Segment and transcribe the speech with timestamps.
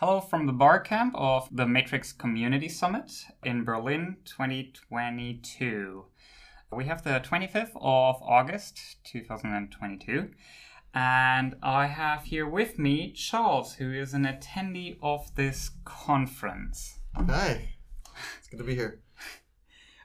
[0.00, 3.10] Hello from the bar camp of the Matrix Community Summit
[3.42, 6.04] in Berlin 2022.
[6.70, 10.30] We have the 25th of August 2022,
[10.94, 17.00] and I have here with me Charles, who is an attendee of this conference.
[17.16, 17.70] Hi,
[18.38, 19.00] it's good to be here.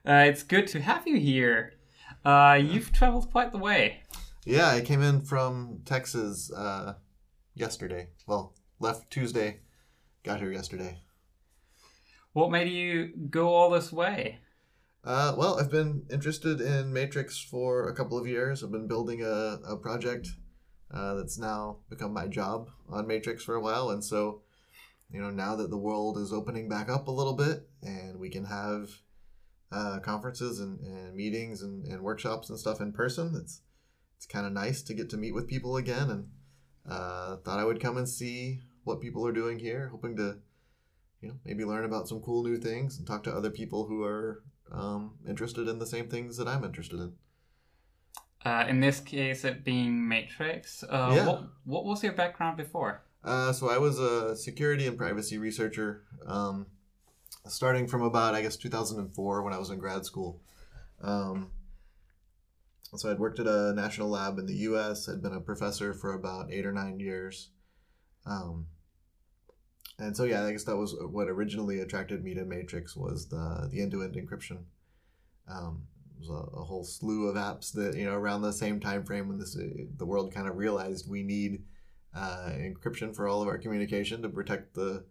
[0.03, 1.73] Uh, it's good to have you here.
[2.25, 4.01] Uh, you've traveled quite the way.
[4.43, 6.95] Yeah, I came in from Texas uh,
[7.53, 8.07] yesterday.
[8.25, 9.59] Well, left Tuesday,
[10.23, 10.97] got here yesterday.
[12.31, 14.39] What made you go all this way?
[15.03, 18.63] Uh, well, I've been interested in Matrix for a couple of years.
[18.63, 20.29] I've been building a, a project
[20.91, 23.89] uh, that's now become my job on Matrix for a while.
[23.89, 24.41] And so,
[25.11, 28.29] you know, now that the world is opening back up a little bit and we
[28.29, 28.91] can have
[29.71, 33.61] uh, conferences and, and meetings and, and workshops and stuff in person, it's,
[34.15, 36.09] it's kind of nice to get to meet with people again.
[36.09, 36.27] And
[36.89, 40.37] uh, thought I would come and see what people are doing here, hoping to,
[41.21, 44.03] you know, maybe learn about some cool new things and talk to other people who
[44.03, 47.13] are um, interested in the same things that I'm interested in.
[48.45, 50.83] Uh, in this case, it being Matrix.
[50.83, 51.27] Uh, Yeah.
[51.27, 53.03] what, what was your background before?
[53.23, 56.65] Uh, so I was a security and privacy researcher, um,
[57.47, 60.41] starting from about I guess 2004 when I was in grad school.
[61.01, 61.51] Um,
[62.95, 65.07] so I'd worked at a national lab in the U.S.
[65.07, 67.49] I'd been a professor for about eight or nine years,
[68.25, 68.67] um,
[69.99, 73.69] and so yeah, I guess that was what originally attracted me to Matrix was the
[73.71, 74.63] the end-to-end encryption.
[75.47, 75.83] Um,
[76.15, 79.03] it was a, a whole slew of apps that you know around the same time
[79.03, 81.63] frame when this the world kind of realized we need
[82.15, 85.03] uh, encryption for all of our communication to protect the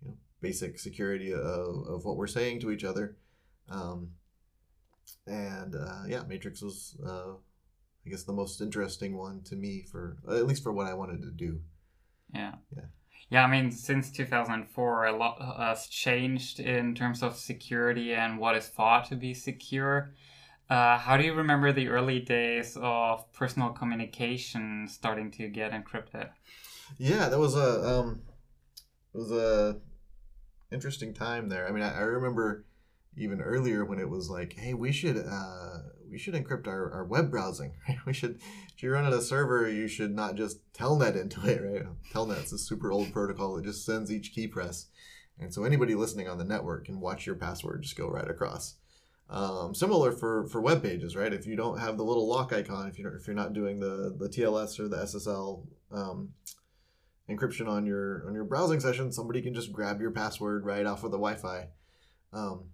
[0.00, 3.16] you know, basic security of, of what we're saying to each other.
[3.68, 4.10] Um,
[5.26, 7.32] and uh, yeah, Matrix was, uh,
[8.06, 11.22] I guess, the most interesting one to me for at least for what I wanted
[11.22, 11.60] to do.
[12.32, 12.54] Yeah.
[12.76, 12.84] Yeah.
[13.30, 18.56] Yeah, I mean, since 2004, a lot has changed in terms of security and what
[18.56, 20.14] is thought to be secure.
[20.70, 26.30] Uh, how do you remember the early days of personal communication starting to get encrypted?
[26.98, 28.22] Yeah, that was a um,
[29.14, 29.78] it was a
[30.70, 31.66] interesting time there.
[31.68, 32.64] I mean, I, I remember
[33.18, 35.78] even earlier when it was like, hey, we should uh,
[36.10, 37.74] we should encrypt our, our web browsing.
[38.06, 38.40] we should
[38.74, 41.86] if you run at a server, you should not just telnet into it, right?
[42.12, 44.86] Telnet's a super old protocol that just sends each key press,
[45.38, 48.76] and so anybody listening on the network can watch your password just go right across.
[49.30, 51.32] Um, similar for for web pages, right?
[51.32, 54.14] If you don't have the little lock icon, if you if you're not doing the
[54.18, 56.30] the TLS or the SSL um,
[57.28, 61.04] encryption on your on your browsing session, somebody can just grab your password right off
[61.04, 61.68] of the Wi-Fi.
[62.32, 62.70] Um,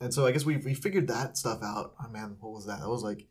[0.00, 1.94] and so I guess we we figured that stuff out.
[2.02, 2.80] Oh man, what was that?
[2.80, 3.26] That was like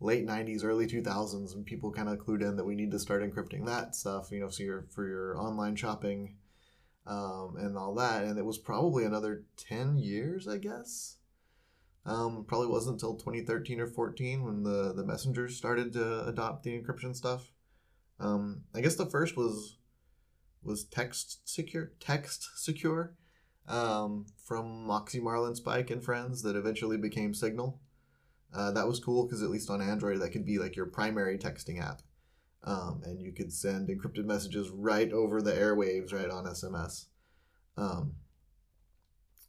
[0.00, 3.22] late '90s, early 2000s, and people kind of clued in that we need to start
[3.22, 4.30] encrypting that stuff.
[4.30, 6.34] You know, so your for your online shopping
[7.08, 8.24] um, and all that.
[8.24, 11.16] And it was probably another 10 years, I guess.
[12.04, 16.70] Um, probably wasn't until 2013 or 14 when the the messengers started to adopt the
[16.70, 17.50] encryption stuff.
[18.18, 19.76] Um, I guess the first was
[20.62, 23.14] was TextSecure text secure
[23.68, 27.80] um, from Moxie Marlinspike and friends that eventually became Signal.
[28.54, 31.36] Uh, that was cool because at least on Android that could be like your primary
[31.36, 32.00] texting app,
[32.64, 37.06] um, and you could send encrypted messages right over the airwaves right on SMS.
[37.76, 38.14] Um,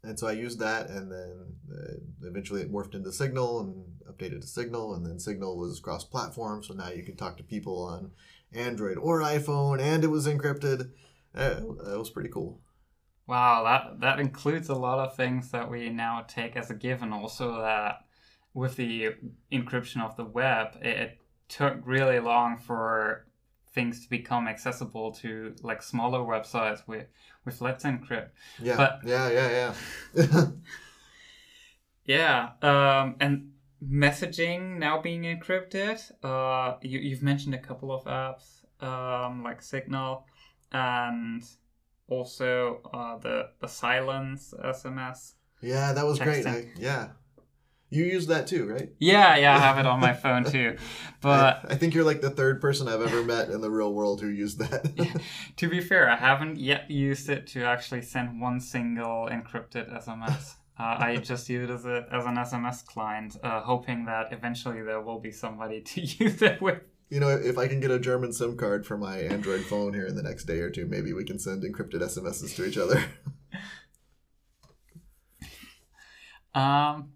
[0.04, 4.42] and so I used that, and then uh, eventually it morphed into Signal and updated
[4.42, 8.12] to Signal, and then Signal was cross-platform, so now you could talk to people on
[8.54, 10.92] Android or iPhone, and it was encrypted.
[11.36, 12.62] Uh, that was pretty cool.
[13.30, 17.14] Wow, that that includes a lot of things that we now take as a given.
[17.14, 18.06] Also, that
[18.56, 19.12] with the
[19.52, 23.28] encryption of the web, it, it took really long for
[23.72, 27.06] things to become accessible to like smaller websites with
[27.46, 28.30] with Let's Encrypt.
[28.60, 29.74] Yeah, But- yeah, yeah,
[30.16, 30.46] yeah.
[32.06, 33.52] Yeah, um, and
[33.88, 36.00] messaging now being encrypted.
[36.24, 40.26] Uh, you you've mentioned a couple of apps um, like Signal,
[40.72, 41.44] and
[42.10, 45.34] also uh, the the Silence SMS.
[45.62, 46.46] yeah, that was great.
[46.46, 47.10] I, yeah,
[47.90, 48.90] you use that too, right?
[49.00, 50.78] Yeah, yeah, I have it on my phone too.
[51.22, 53.94] But I, I think you're like the third person I've ever met in the real
[53.94, 55.22] world who used that.
[55.58, 60.56] to be fair, I haven't yet used it to actually send one single encrypted SMS.
[60.78, 64.82] Uh, I just use it as, a, as an SMS client, uh, hoping that eventually
[64.82, 66.82] there will be somebody to use it with.
[67.10, 70.06] You know, if I can get a German SIM card for my Android phone here
[70.06, 73.04] in the next day or two, maybe we can send encrypted SMSs to each other.
[76.56, 77.12] Um,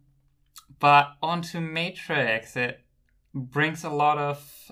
[0.80, 2.82] but onto Matrix, it
[3.34, 4.72] brings a lot of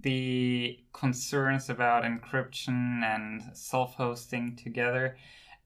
[0.00, 5.16] the concerns about encryption and self-hosting together,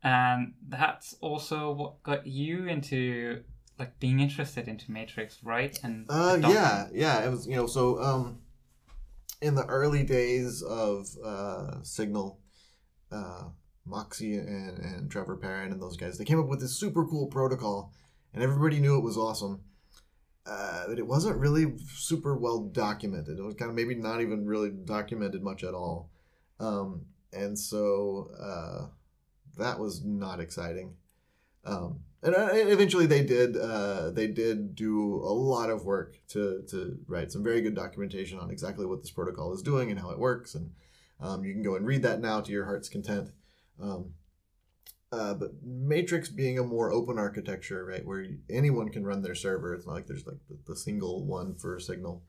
[0.03, 3.43] and that's also what got you into
[3.79, 5.79] like being interested into Matrix, right?
[5.83, 7.25] And Uh, yeah, yeah.
[7.25, 8.39] It was you know so um,
[9.41, 12.41] in the early days of uh, Signal,
[13.11, 13.45] uh,
[13.87, 17.27] Moxie and, and Trevor Perrin and those guys, they came up with this super cool
[17.27, 17.93] protocol,
[18.35, 19.63] and everybody knew it was awesome.
[20.47, 23.39] Uh, but it wasn't really super well documented.
[23.39, 26.11] It was kind of maybe not even really documented much at all.
[26.59, 28.87] Um, and so uh,
[29.59, 30.95] that was not exciting.
[31.65, 36.63] Um, and uh, eventually they did uh, they did do a lot of work to,
[36.69, 40.11] to write some very good documentation on exactly what this protocol is doing and how
[40.11, 40.55] it works.
[40.55, 40.73] And
[41.21, 43.31] um, you can go and read that now to your heart's content.
[43.81, 44.15] Um,
[45.13, 49.75] uh, but matrix being a more open architecture right where anyone can run their server
[49.75, 52.23] it's not like there's like the, single one for signal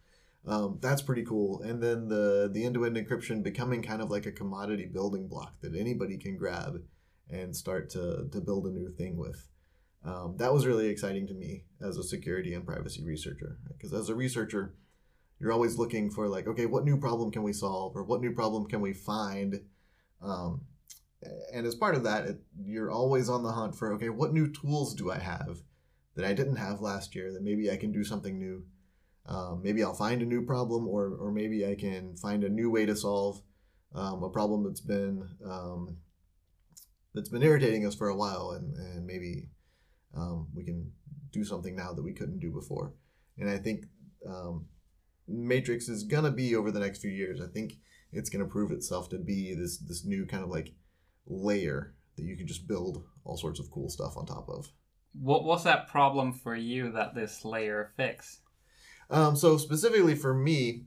[0.48, 1.62] um, that's pretty cool.
[1.62, 5.76] And then the the end-to-end encryption becoming kind of like a commodity building block that
[5.76, 6.82] anybody can grab
[7.32, 9.48] and start to, to build a new thing with.
[10.04, 14.10] Um, that was really exciting to me as a security and privacy researcher because as
[14.10, 14.74] a researcher
[15.40, 18.32] you're always looking for like okay what new problem can we solve or what new
[18.32, 19.62] problem can we find?
[20.22, 20.62] Um,
[21.54, 24.52] and as part of that it, you're always on the hunt for okay what new
[24.52, 25.60] tools do i have
[26.16, 28.64] that i didn't have last year that maybe i can do something new?
[29.28, 32.72] Um, maybe i'll find a new problem or, or maybe i can find a new
[32.72, 33.40] way to solve
[33.94, 35.98] um, a problem that's been um,
[37.14, 39.50] that's been irritating us for a while and, and maybe
[40.16, 40.92] um, we can
[41.32, 42.94] do something now that we couldn't do before.
[43.38, 43.86] And I think
[44.28, 44.68] um,
[45.28, 47.42] Matrix is gonna be over the next few years.
[47.42, 47.74] I think
[48.12, 50.74] it's gonna prove itself to be this this new kind of like
[51.28, 54.70] layer that you can just build all sorts of cool stuff on top of.
[55.14, 58.42] What was that problem for you that this layer fixed?
[59.10, 60.86] Um, so specifically for me,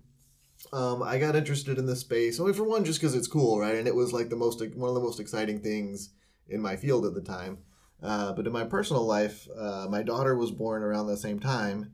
[0.72, 2.40] um, I got interested in this space.
[2.40, 3.76] only for one, just because it's cool, right?
[3.76, 6.10] And it was like the most one of the most exciting things
[6.48, 7.58] in my field at the time.
[8.02, 11.92] Uh, but in my personal life, uh, my daughter was born around the same time,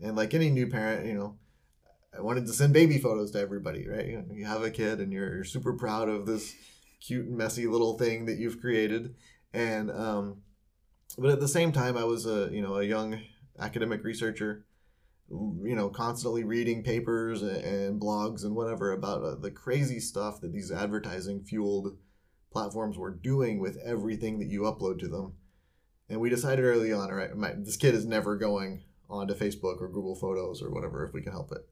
[0.00, 1.36] and like any new parent, you know,
[2.16, 4.06] I wanted to send baby photos to everybody, right?
[4.06, 6.52] You, know, you have a kid, and you're, you're super proud of this
[7.00, 9.14] cute and messy little thing that you've created,
[9.52, 10.42] and um,
[11.16, 13.20] but at the same time, I was a you know a young
[13.58, 14.64] academic researcher,
[15.30, 20.52] you know, constantly reading papers and, blogs and whatever about uh, the crazy stuff that
[20.52, 21.96] these advertising fueled
[22.50, 25.34] platforms were doing with everything that you upload to them.
[26.08, 29.80] And we decided early on, all right, my, this kid is never going onto Facebook
[29.80, 31.66] or Google Photos or whatever if we can help it.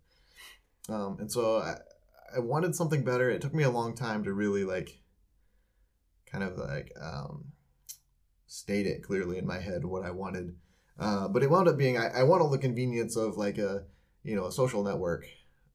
[0.90, 1.76] Um, and so I,
[2.34, 3.28] I wanted something better.
[3.28, 5.00] It took me a long time to really like,
[6.24, 7.52] kind of like um,
[8.46, 10.56] state it clearly in my head what I wanted.
[11.00, 13.84] Uh, but it wound up being I, I want all the convenience of like a
[14.22, 15.24] you know a social network,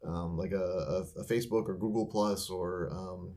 [0.05, 3.33] um, like a, a, a Facebook or Google Plus or um,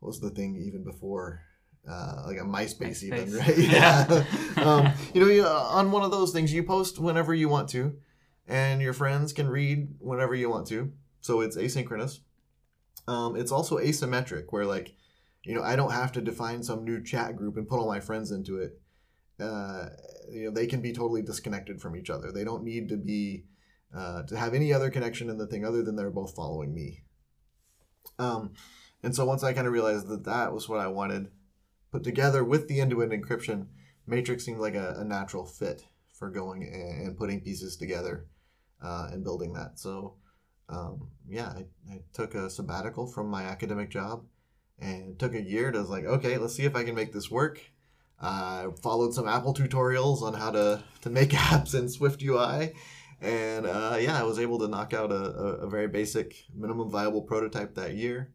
[0.00, 1.42] what was the thing even before
[1.88, 3.58] uh, like a MySpace, even, right?
[3.58, 4.24] Yeah.
[4.56, 7.96] um, you know, you, on one of those things, you post whenever you want to,
[8.46, 10.92] and your friends can read whenever you want to.
[11.20, 12.20] So it's asynchronous.
[13.08, 14.94] Um, it's also asymmetric, where like,
[15.44, 18.00] you know, I don't have to define some new chat group and put all my
[18.00, 18.80] friends into it.
[19.40, 19.86] Uh,
[20.30, 22.30] you know, they can be totally disconnected from each other.
[22.30, 23.44] They don't need to be
[23.94, 27.04] uh, to have any other connection in the thing other than they're both following me.
[28.18, 28.52] Um,
[29.02, 31.30] and so once I kind of realized that that was what I wanted,
[31.90, 33.66] put together with the end-to-end encryption,
[34.06, 38.26] Matrix seemed like a, a natural fit for going and, putting pieces together
[38.82, 39.78] uh, and building that.
[39.78, 40.16] So
[40.68, 44.24] um, yeah, I, I took a sabbatical from my academic job
[44.78, 47.60] and took a year to like, okay, let's see if I can make this work.
[48.22, 52.74] I followed some Apple tutorials on how to, to make apps in SwiftUI.
[53.20, 57.22] And uh, yeah, I was able to knock out a, a, very basic minimum viable
[57.22, 58.32] prototype that year.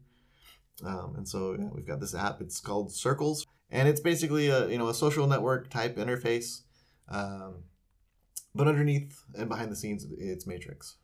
[0.84, 2.40] Um, and so yeah, we've got this app.
[2.40, 6.62] It's called Circles, and it's basically a you know a social network type interface,
[7.08, 7.64] um,
[8.54, 10.96] but underneath and behind the scenes, it's Matrix.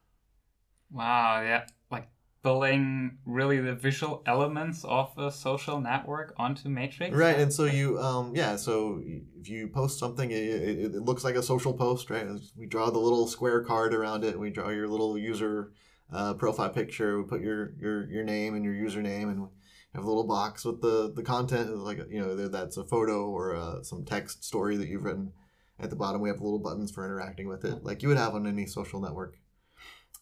[0.90, 2.08] Wow, yeah, like
[2.44, 7.16] building really the visual elements of a social network onto Matrix.
[7.16, 9.00] Right, and so you um yeah, so
[9.40, 12.26] if you post something, it, it, it looks like a social post, right?
[12.56, 14.38] We draw the little square card around it.
[14.38, 15.72] We draw your little user
[16.12, 17.20] uh, profile picture.
[17.20, 19.48] We put your your your name and your username and.
[19.94, 23.18] have a little box with the the content like you know either that's a photo
[23.36, 25.32] or uh, some text story that you've written
[25.78, 28.34] at the bottom we have little buttons for interacting with it like you would have
[28.34, 29.38] on any social network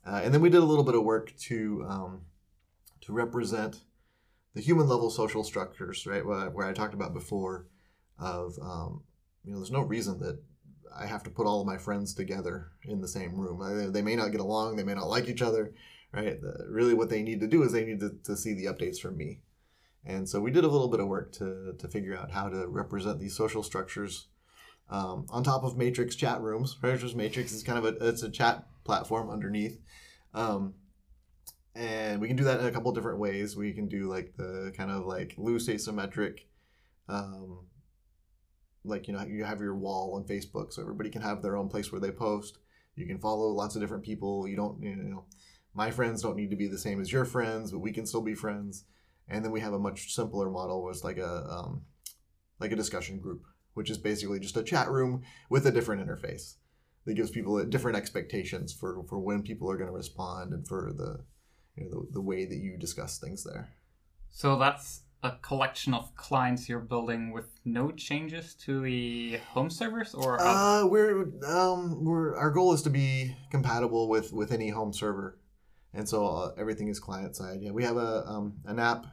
[0.07, 2.23] uh, and then we did a little bit of work to um,
[3.01, 3.81] to represent
[4.55, 7.67] the human level social structures right where, where i talked about before
[8.19, 9.03] of um,
[9.45, 10.39] you know there's no reason that
[10.97, 14.17] i have to put all of my friends together in the same room they may
[14.17, 15.73] not get along they may not like each other
[16.13, 16.41] right?
[16.41, 18.99] The, really, what they need to do is they need to, to see the updates
[18.99, 19.41] from me.
[20.05, 22.67] And so we did a little bit of work to, to figure out how to
[22.67, 24.27] represent these social structures
[24.91, 26.77] um, on top of Matrix chat rooms.
[26.83, 27.01] Right?
[27.15, 29.79] Matrix is kind of a it's a chat platform underneath,
[30.35, 30.75] um,
[31.75, 33.57] and we can do that in a couple different ways.
[33.57, 36.41] We can do like the kind of like loose asymmetric,
[37.09, 37.67] um,
[38.85, 41.69] like you know you have your wall on Facebook, so everybody can have their own
[41.69, 42.59] place where they post.
[42.95, 44.47] You can follow lots of different people.
[44.47, 45.25] You don't you know
[45.75, 48.21] my friends don't need to be the same as your friends, but we can still
[48.21, 48.85] be friends.
[49.29, 51.83] And then we have a much simpler model, was like a um,
[52.61, 56.57] like a discussion group, which is basically just a chat room with a different interface
[57.05, 60.93] that gives people different expectations for for when people are going to respond and for
[60.97, 61.25] the
[61.77, 63.71] you know the, the way that you discuss things there.
[64.31, 70.15] So that's a collection of clients you're building with no changes to the home servers,
[70.15, 74.93] or uh, we're um, we're our goal is to be compatible with with any home
[74.93, 75.39] server
[75.95, 77.61] and so uh, everything is client side.
[77.61, 79.07] Yeah, we have a um, an app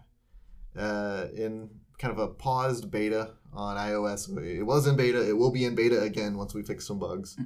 [0.78, 4.30] uh, in kind of a paused beta on iOS.
[4.44, 5.28] It was in beta.
[5.28, 7.38] It will be in beta again once we fix some bugs.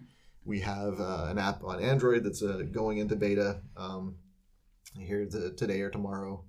[0.46, 4.16] We have uh, an app on Android that's uh, going into beta um,
[4.98, 6.44] here today or tomorrow.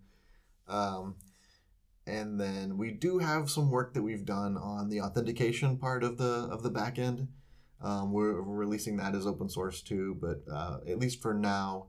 [0.69, 1.17] Um,
[2.07, 6.19] and then we do have some work that we've done on the authentication part of
[6.19, 7.29] the of the backend.
[7.81, 11.89] Um, we're, we're, releasing that as open source too, but uh, at least for now,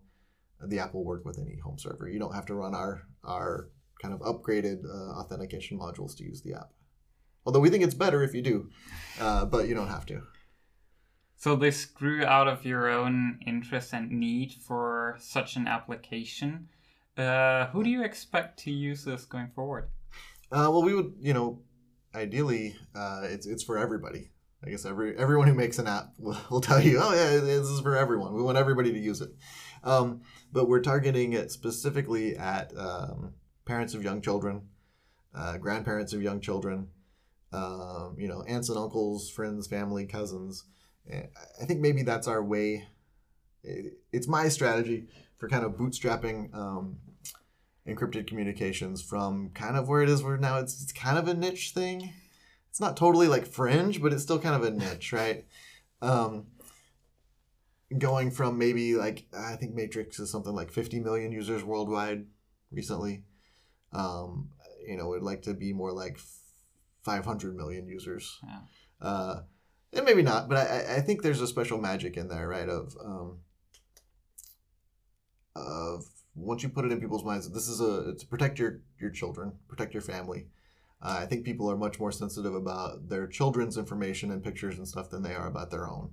[0.62, 2.10] the app will work with any home server.
[2.10, 3.70] You don't have to run our our
[4.02, 6.72] kind of upgraded uh, authentication modules to use the app.
[7.46, 8.70] Although we think it's better if you do,
[9.20, 10.22] uh, but you don't have to.
[11.46, 16.70] So this grew out of your own interest and need for such an application.
[17.16, 19.90] Uh, who do you expect to use this going forward?
[20.52, 21.62] Uh, well, we would, you know,
[22.16, 24.32] ideally, uh, it's it's for everybody.
[24.66, 27.68] I guess every everyone who makes an app will, will tell you, oh yeah, this
[27.68, 28.34] is for everyone.
[28.34, 29.30] We want everybody to use it.
[29.84, 30.22] Um,
[30.52, 33.36] but we're targeting it specifically at um,
[33.66, 34.64] parents of young children,
[35.36, 36.88] uh, grandparents of young children,
[37.54, 40.64] um, you know, aunts and uncles, friends, family, cousins.
[41.12, 42.88] I think maybe that's our way.
[43.64, 45.08] It's my strategy
[45.38, 46.98] for kind of bootstrapping um,
[47.88, 51.34] encrypted communications from kind of where it is where now it's, it's kind of a
[51.34, 52.14] niche thing.
[52.70, 55.46] It's not totally like fringe, but it's still kind of a niche, right?
[56.02, 56.48] Um,
[57.98, 62.26] going from maybe like I think Matrix is something like 50 million users worldwide
[62.72, 63.24] recently.
[63.94, 64.50] Um,
[64.86, 66.20] you know, would like to be more like
[67.04, 68.40] 500 million users.
[68.44, 68.60] Yeah.
[69.02, 69.42] Uh,
[69.94, 72.70] and maybe not, but I, I think there's a special magic in there, right?
[72.70, 73.40] Of um,
[75.56, 79.10] of once you put it in people's minds, this is a to protect your your
[79.10, 80.48] children, protect your family.
[81.02, 84.88] Uh, I think people are much more sensitive about their children's information and pictures and
[84.88, 86.12] stuff than they are about their own.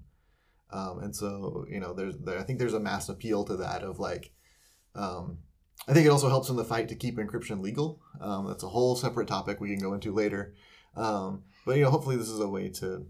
[0.71, 3.83] Um, and so, you know, there's there, I think there's a mass appeal to that
[3.83, 4.33] of like,
[4.95, 5.39] um,
[5.87, 8.01] I think it also helps in the fight to keep encryption legal.
[8.21, 10.55] Um, that's a whole separate topic we can go into later.
[10.97, 13.07] Um, but you know, hopefully this is a way to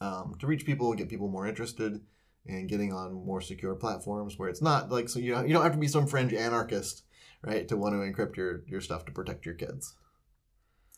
[0.00, 2.00] um, to reach people, get people more interested
[2.46, 5.62] in getting on more secure platforms where it's not like so you know, you don't
[5.62, 7.02] have to be some fringe anarchist,
[7.42, 9.94] right, to want to encrypt your your stuff to protect your kids.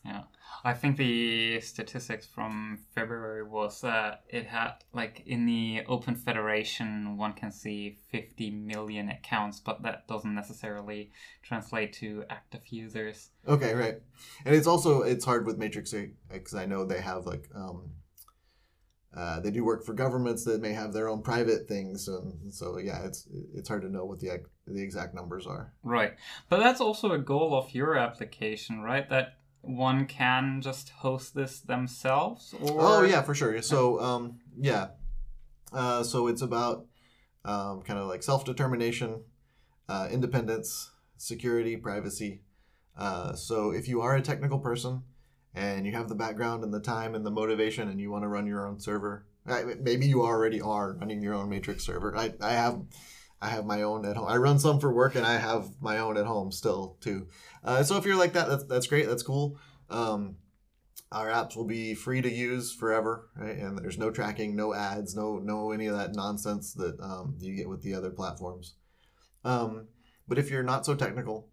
[0.05, 0.23] Yeah.
[0.63, 7.17] I think the statistics from February was that it had like in the Open Federation
[7.17, 13.29] one can see 50 million accounts, but that doesn't necessarily translate to active users.
[13.47, 13.95] Okay, right.
[14.45, 15.93] And it's also it's hard with Matrix
[16.29, 17.91] because I know they have like um,
[19.15, 22.77] uh, they do work for governments that may have their own private things, and so
[22.77, 25.73] yeah, it's it's hard to know what the the exact numbers are.
[25.83, 26.13] Right,
[26.49, 29.09] but that's also a goal of your application, right?
[29.09, 34.87] That one can just host this themselves or oh yeah for sure so um, yeah
[35.73, 36.85] uh, so it's about
[37.45, 39.21] um, kind of like self-determination
[39.87, 42.41] uh, independence security privacy
[42.97, 45.03] uh, so if you are a technical person
[45.53, 48.27] and you have the background and the time and the motivation and you want to
[48.27, 49.25] run your own server
[49.79, 52.81] maybe you already are running your own matrix server i, I have
[53.41, 54.27] I have my own at home.
[54.27, 57.27] I run some for work, and I have my own at home still too.
[57.63, 59.07] Uh, so if you're like that, that's that's great.
[59.07, 59.57] That's cool.
[59.89, 60.35] Um,
[61.11, 63.57] our apps will be free to use forever, right?
[63.57, 67.55] And there's no tracking, no ads, no no any of that nonsense that um, you
[67.55, 68.75] get with the other platforms.
[69.43, 69.87] Um,
[70.27, 71.49] but if you're not so technical,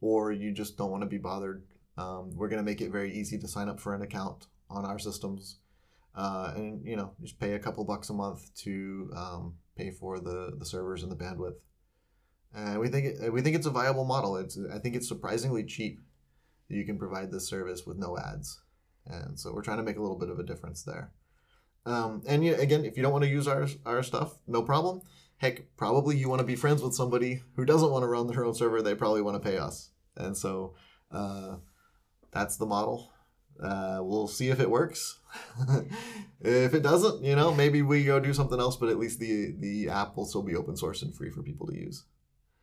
[0.00, 1.62] or you just don't want to be bothered,
[1.98, 4.84] um, we're going to make it very easy to sign up for an account on
[4.84, 5.58] our systems,
[6.14, 10.20] uh, and you know just pay a couple bucks a month to um, pay for
[10.20, 11.56] the the servers and the bandwidth.
[12.54, 14.36] And we think it, we think it's a viable model.
[14.36, 16.00] It's I think it's surprisingly cheap.
[16.68, 18.60] You can provide this service with no ads,
[19.04, 21.10] and so we're trying to make a little bit of a difference there.
[21.84, 25.02] Um, and you, again, if you don't want to use our our stuff, no problem.
[25.38, 28.44] heck, probably you want to be friends with somebody who doesn't want to run their
[28.44, 28.82] own server.
[28.82, 30.74] They probably want to pay us, and so
[31.10, 31.56] uh,
[32.30, 33.12] that's the model.
[33.62, 35.18] Uh, we'll see if it works.
[36.40, 38.76] if it doesn't, you know, maybe we go do something else.
[38.76, 41.66] But at least the the app will still be open source and free for people
[41.66, 42.04] to use.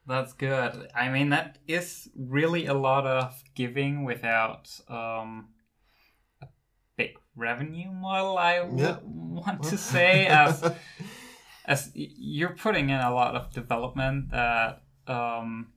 [0.08, 0.88] That's good.
[0.96, 5.50] I mean, that is really a lot of giving without um,
[6.42, 6.48] a
[6.96, 8.38] big revenue model.
[8.38, 9.00] I Yeah.
[9.04, 10.64] want to say, as
[11.66, 15.74] as you're putting in a lot of development that um,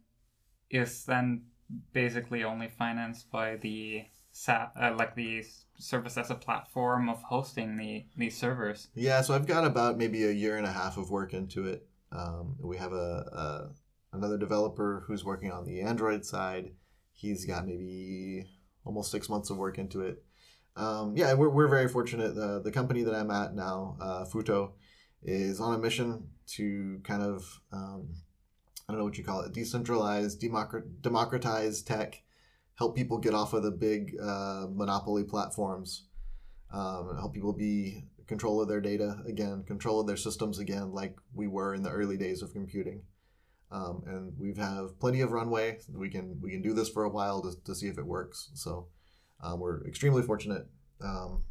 [0.71, 1.47] is then
[1.93, 5.45] basically only financed by the sa- uh, like the
[5.79, 8.89] service as a platform of hosting the these servers.
[8.95, 11.87] Yeah, so I've got about maybe a year and a half of work into it.
[12.13, 12.97] Um, we have a,
[13.33, 16.73] a another developer who's working on the Android side.
[17.13, 18.47] He's got maybe
[18.85, 20.23] almost six months of work into it.
[20.77, 22.35] Um, yeah, we're, we're very fortunate.
[22.37, 24.73] The, the company that I'm at now, uh, Futo,
[25.23, 28.09] is on a mission to kind of um,
[28.89, 32.23] I don't know what you call it, decentralized, democrat- democratize tech,
[32.77, 36.07] help people get off of the big uh, monopoly platforms,
[36.73, 41.19] um, help people be control of their data again, control of their systems again, like
[41.35, 43.03] we were in the early days of computing.
[43.71, 45.81] Um, and we have plenty of runway.
[45.93, 48.51] We can we can do this for a while to, to see if it works.
[48.55, 48.89] So
[49.43, 50.67] um, we're extremely fortunate
[51.05, 51.43] um,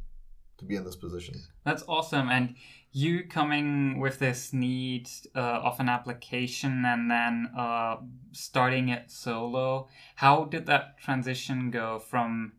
[0.57, 1.35] to be in this position.
[1.65, 2.29] That's awesome.
[2.29, 2.55] And
[2.91, 7.97] you coming with this need uh, of an application and then uh,
[8.31, 12.53] starting it solo, how did that transition go from,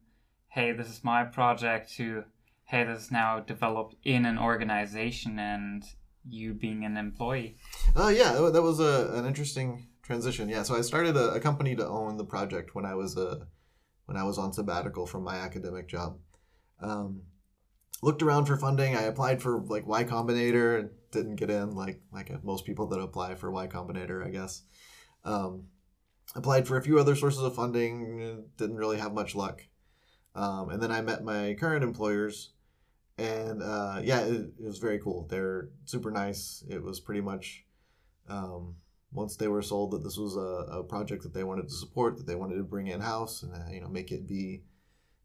[0.49, 2.25] hey, this is my project to,
[2.65, 5.85] hey, this is now developed in an organization and
[6.29, 7.57] you being an employee?
[7.97, 10.49] Uh, yeah, that was a, an interesting transition.
[10.49, 13.47] Yeah, so I started a, a company to own the project when I was a
[14.07, 16.19] when I was on sabbatical from my academic job.
[16.81, 17.23] Um,
[18.03, 18.97] looked around for funding.
[18.97, 23.01] I applied for like Y Combinator and didn't get in, like like most people that
[23.01, 24.63] apply for Y Combinator, I guess.
[25.25, 25.65] Um,
[26.35, 29.63] applied for a few other sources of funding, didn't really have much luck.
[30.35, 32.51] Um, and then I met my current employers,
[33.17, 35.27] and uh, yeah, it, it was very cool.
[35.29, 36.63] They're super nice.
[36.69, 37.65] It was pretty much
[38.29, 38.77] um,
[39.11, 42.17] once they were sold that this was a, a project that they wanted to support,
[42.19, 44.63] that they wanted to bring in house, and uh, you know make it be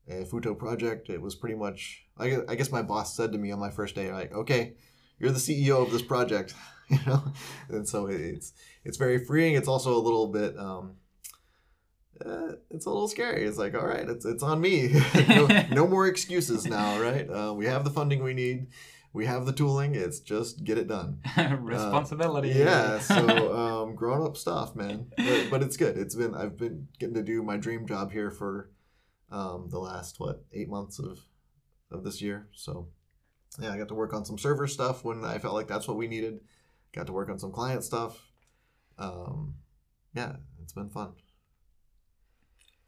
[0.07, 1.09] a Futo project.
[1.09, 2.05] It was pretty much.
[2.17, 4.73] I guess, I guess my boss said to me on my first day, like, "Okay,
[5.19, 6.53] you're the CEO of this project,"
[6.89, 7.23] you know,
[7.69, 9.55] and so it's it's very freeing.
[9.55, 10.57] It's also a little bit.
[10.57, 10.97] Um,
[12.23, 13.45] uh, it's a little scary.
[13.45, 14.93] It's like, all right, it's it's on me.
[15.27, 17.27] no, no more excuses now, right?
[17.29, 18.67] Uh, we have the funding we need.
[19.13, 19.93] We have the tooling.
[19.93, 21.19] It's just get it done.
[21.59, 22.49] Responsibility.
[22.49, 25.11] Yeah, so um, grown up stuff, man.
[25.15, 25.97] But, but it's good.
[25.97, 28.71] It's been I've been getting to do my dream job here for
[29.33, 31.19] um, the last what eight months of
[31.91, 32.47] of this year.
[32.53, 32.87] So
[33.59, 35.97] yeah, I got to work on some server stuff when I felt like that's what
[35.97, 36.39] we needed.
[36.93, 38.19] Got to work on some client stuff.
[38.97, 39.55] Um,
[40.15, 41.13] yeah, it's been fun.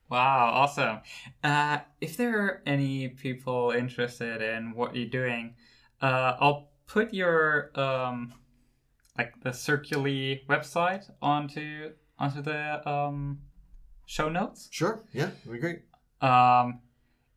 [0.07, 0.99] Wow, awesome.
[1.43, 5.55] Uh, if there are any people interested in what you're doing,
[5.99, 8.33] uh, I'll put your um,
[9.17, 13.39] like the Circuli website onto onto the um,
[14.05, 14.67] show notes.
[14.71, 15.03] Sure.
[15.11, 15.79] Yeah, it'd be great.
[16.21, 16.81] Um,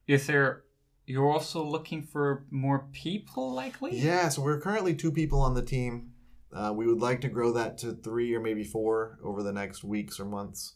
[0.06, 0.64] is there?
[1.06, 3.98] You're also looking for more people, likely.
[3.98, 6.10] Yeah, so we're currently two people on the team.
[6.52, 9.84] Uh, we would like to grow that to three or maybe four over the next
[9.84, 10.74] weeks or months.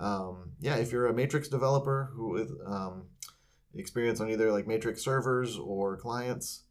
[0.00, 3.08] Um, yeah, if you're a Matrix developer who with um,
[3.74, 6.64] experience on either like Matrix servers or clients,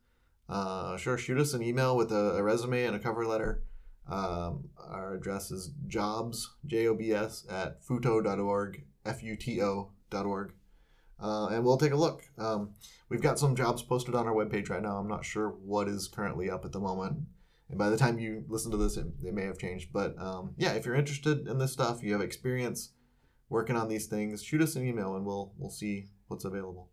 [0.50, 3.64] uh, sure, shoot us an email with a, a resume and a cover letter.
[4.10, 10.54] Um, our address is jobs, J O B S, at futo.org, F U T O.org.
[11.24, 12.22] Uh, and we'll take a look.
[12.38, 12.72] Um,
[13.08, 14.98] we've got some jobs posted on our webpage right now.
[14.98, 17.20] I'm not sure what is currently up at the moment.
[17.70, 19.94] And by the time you listen to this, it, it may have changed.
[19.94, 22.92] But um, yeah, if you're interested in this stuff, you have experience
[23.48, 26.90] working on these things, shoot us an email and we'll we'll see what's available.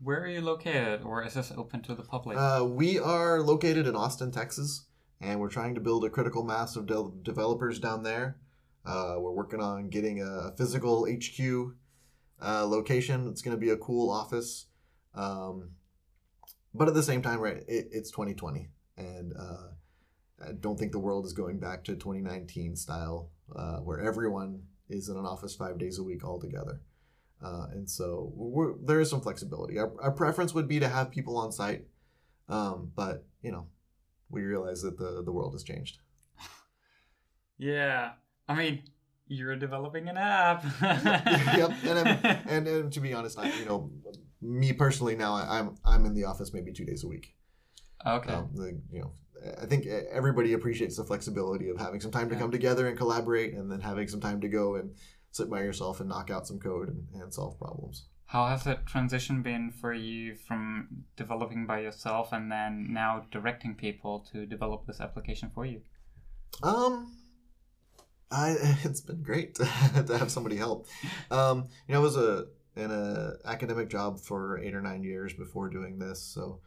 [0.00, 2.36] Where are you located, or is this open to the public?
[2.36, 4.84] Uh, we are located in Austin, Texas,
[5.20, 8.36] and we're trying to build a critical mass of de- developers down there.
[8.84, 11.74] Uh, we're working on getting a physical HQ
[12.44, 13.28] uh, location.
[13.28, 14.66] It's going to be a cool office.
[15.14, 15.70] Um,
[16.74, 20.98] but at the same time, right, it, it's 2020, and uh, I don't think the
[20.98, 25.78] world is going back to 2019 style, uh, where everyone is in an office five
[25.78, 26.80] days a week all together.
[27.44, 29.78] Uh, and so there is some flexibility.
[29.78, 31.86] Our, our preference would be to have people on site,
[32.48, 33.66] um, but you know,
[34.30, 35.98] we realize that the the world has changed.
[37.58, 38.12] yeah,
[38.48, 38.82] I mean,
[39.26, 40.64] you're developing an app.
[40.82, 42.06] yep, and, I'm,
[42.48, 43.90] and and to be honest, I, you know,
[44.40, 47.34] me personally now, I, I'm I'm in the office maybe two days a week.
[48.06, 48.32] okay.
[48.32, 49.12] Um, the, you know,
[49.60, 52.40] I think everybody appreciates the flexibility of having some time to Yeah.
[52.40, 54.94] come together and collaborate, and then having some time to go and
[55.30, 58.06] sit by yourself and knock out some code and, and solve problems.
[58.26, 63.74] How has that transition been for you from developing by yourself and then now directing
[63.74, 65.82] people to develop this application for you?
[66.62, 67.14] Um,
[68.32, 70.88] I it's been great to have somebody help.
[71.30, 75.34] Um, you know, I was a in a academic job for eight or nine years
[75.34, 76.60] before doing this, so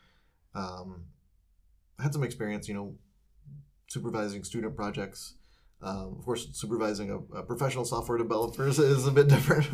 [0.54, 1.06] um,
[2.00, 2.68] I had some experience.
[2.68, 2.96] You know,
[3.88, 5.36] supervising student projects.
[5.82, 9.68] Um, of course, supervising a, a professional software developer is, is a bit different.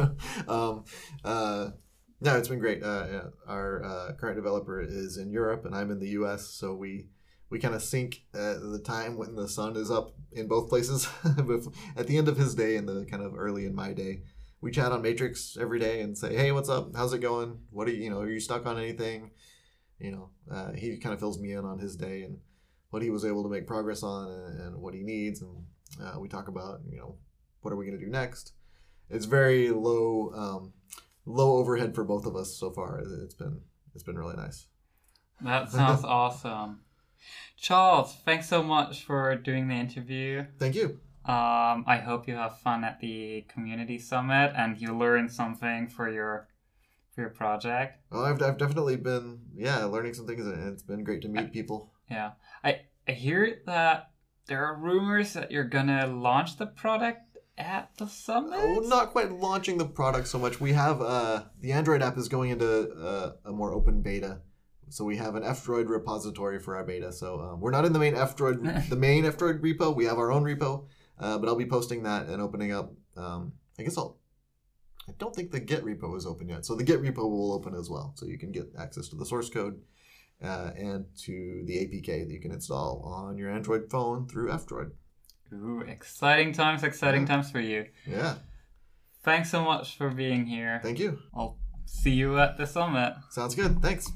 [0.48, 0.86] um,
[1.24, 1.70] uh,
[2.20, 2.84] no, it's been great.
[2.84, 7.08] Uh, our uh, current developer is in Europe, and I'm in the U.S., so we
[7.52, 11.08] we kind of sync at the time when the sun is up in both places.
[11.98, 14.22] At the end of his day and the kind of early in my day,
[14.62, 16.96] we chat on Matrix every day and say, "Hey, what's up?
[16.96, 17.60] How's it going?
[17.70, 18.04] What are you?
[18.06, 19.32] You know, are you stuck on anything?"
[20.00, 22.40] You know, uh, he kind of fills me in on his day and
[22.90, 25.66] what he was able to make progress on and, and what he needs, and
[26.02, 27.18] uh, we talk about you know
[27.62, 28.54] what are we going to do next.
[29.10, 30.74] It's very low um,
[31.26, 33.02] low overhead for both of us so far.
[33.24, 33.62] It's been
[33.94, 34.68] it's been really nice.
[35.42, 36.80] That sounds awesome.
[37.58, 40.46] Charles, thanks so much for doing the interview.
[40.58, 41.00] Thank you.
[41.24, 46.10] Um, I hope you have fun at the community summit and you learn something for
[46.10, 46.48] your
[47.14, 48.00] for your project.
[48.12, 51.54] Well, I've, I've definitely been yeah learning some things and it's been great to meet
[51.54, 51.94] people.
[52.10, 52.32] Yeah,
[52.64, 54.12] I I hear that
[54.48, 58.60] there are rumors that you're gonna launch the product at the summit.
[58.60, 60.60] Oh, not quite launching the product so much.
[60.60, 64.42] We have uh, the Android app is going into uh, a more open beta,
[64.92, 67.12] so we have an F-Droid repository for our beta.
[67.12, 69.96] So um, we're not in the main F-Droid, the main F-Droid repo.
[69.96, 70.86] We have our own repo,
[71.20, 72.94] uh, but I'll be posting that and opening up.
[73.18, 74.18] Um, I guess I'll.
[75.10, 77.74] I don't think the Git repo is open yet, so the Git repo will open
[77.74, 79.82] as well, so you can get access to the source code
[80.44, 84.92] uh, and to the APK that you can install on your Android phone through F-Droid.
[85.54, 87.28] Ooh, exciting times, exciting Yeah.
[87.28, 87.88] times for you.
[88.08, 88.36] Yeah,
[89.24, 90.80] Thanks so much for being here.
[90.84, 91.18] thank you.
[91.36, 93.16] I'll see you at the summit.
[93.32, 93.82] Sounds good.
[93.82, 94.10] Thanks.